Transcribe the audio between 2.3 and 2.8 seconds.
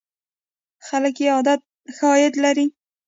لري.